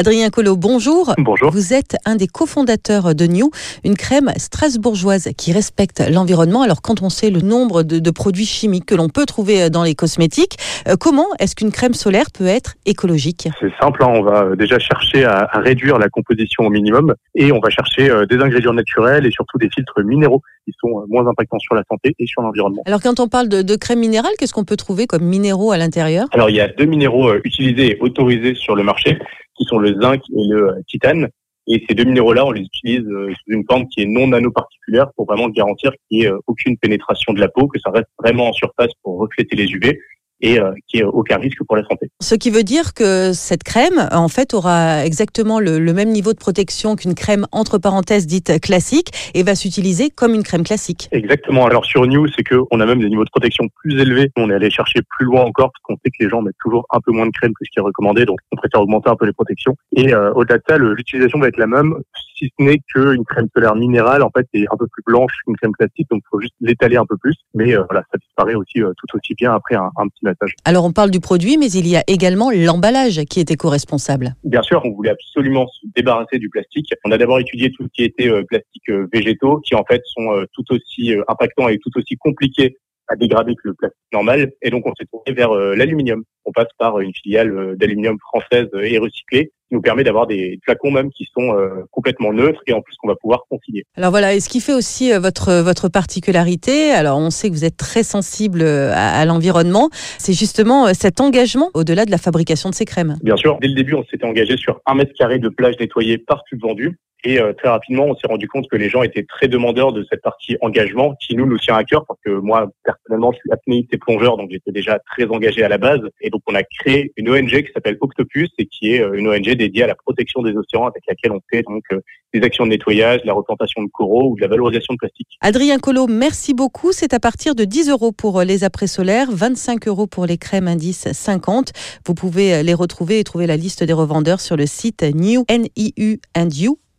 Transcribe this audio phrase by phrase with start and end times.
[0.00, 1.12] Adrien Collot, bonjour.
[1.18, 1.50] Bonjour.
[1.50, 3.50] Vous êtes un des cofondateurs de New,
[3.84, 6.62] une crème strasbourgeoise qui respecte l'environnement.
[6.62, 9.94] Alors quand on sait le nombre de, produits chimiques que l'on peut trouver dans les
[9.94, 10.56] cosmétiques,
[10.88, 13.50] euh, comment est-ce qu'une crème solaire peut être écologique?
[13.60, 14.08] C'est simple, hein.
[14.08, 18.24] on va déjà chercher à, réduire la composition au minimum et on va chercher euh,
[18.24, 21.82] des ingrédients naturels et surtout des filtres minéraux qui sont euh, moins impactants sur la
[21.90, 22.80] santé et sur l'environnement.
[22.86, 25.76] Alors quand on parle de, de crème minérale, qu'est-ce qu'on peut trouver comme minéraux à
[25.76, 26.26] l'intérieur?
[26.32, 29.18] Alors il y a deux minéraux utilisés et autorisés sur le marché
[29.60, 31.28] qui sont le zinc et le titane.
[31.66, 35.12] Et ces deux minéraux-là, on les utilise euh, sous une forme qui est non nanoparticulaire
[35.14, 38.08] pour vraiment garantir qu'il n'y ait euh, aucune pénétration de la peau, que ça reste
[38.18, 40.00] vraiment en surface pour refléter les UV
[40.40, 42.10] et euh, qui est aucun risque pour la santé.
[42.20, 46.38] Ce qui veut dire que cette crème, en fait, aura exactement le, même niveau de
[46.38, 51.08] protection qu'une crème entre parenthèses dite classique et va s'utiliser comme une crème classique.
[51.12, 51.66] Exactement.
[51.66, 54.30] Alors sur New, c'est qu'on a même des niveaux de protection plus élevés.
[54.36, 56.86] On est allé chercher plus loin encore parce qu'on sait que les gens mettent toujours
[56.90, 59.16] un peu moins de crème que ce qui est recommandé, donc on préfère augmenter un
[59.16, 59.74] peu les protections.
[59.96, 61.94] Et euh, au-delà de ça, l'utilisation va être la même,
[62.40, 65.56] si ce n'est qu'une crème solaire minérale, en fait, est un peu plus blanche qu'une
[65.56, 67.34] crème classique, donc il faut juste l'étaler un peu plus.
[67.54, 70.20] Mais euh, voilà, ça disparaît aussi tout aussi bien après un, un petit
[70.64, 74.34] alors on parle du produit, mais il y a également l'emballage qui est éco-responsable.
[74.44, 76.92] Bien sûr, on voulait absolument se débarrasser du plastique.
[77.04, 80.02] On a d'abord étudié tout ce qui était euh, plastique euh, végétaux, qui en fait
[80.04, 82.76] sont euh, tout aussi impactants et tout aussi compliqués
[83.08, 84.52] à dégrader que le plastique normal.
[84.62, 86.22] Et donc, on s'est tourné vers l'aluminium.
[86.44, 90.90] On passe par une filiale d'aluminium française et recyclée qui nous permet d'avoir des flacons
[90.90, 93.84] même qui sont euh, complètement neutres et en plus qu'on va pouvoir consigner.
[93.96, 97.54] Alors voilà, et ce qui fait aussi euh, votre votre particularité, alors on sait que
[97.54, 102.68] vous êtes très sensible euh, à, l'environnement, c'est justement cet engagement au-delà de la fabrication
[102.68, 103.16] de ces crèmes.
[103.22, 106.18] Bien sûr, dès le début, on s'était engagé sur un mètre carré de plage nettoyée
[106.18, 106.98] par tube vendu.
[107.24, 110.22] Et très rapidement, on s'est rendu compte que les gens étaient très demandeurs de cette
[110.22, 113.92] partie engagement, qui nous nous tient à cœur, parce que moi, personnellement, je suis apnéiste
[113.92, 116.00] et plongeur, donc j'étais déjà très engagé à la base.
[116.20, 119.50] Et donc, on a créé une ONG qui s'appelle Octopus et qui est une ONG
[119.50, 122.00] dédiée à la protection des océans avec laquelle on fait donc euh,
[122.32, 125.28] des actions de nettoyage, la replantation de coraux ou de la valorisation de plastique.
[125.40, 126.92] Adrien Collot, merci beaucoup.
[126.92, 130.68] C'est à partir de 10 euros pour euh, les après-solaires, 25 euros pour les crèmes
[130.68, 131.72] indice 50.
[132.06, 135.04] Vous pouvez euh, les retrouver et trouver la liste des revendeurs sur le site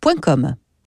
[0.06, 0.71] newandiu.com.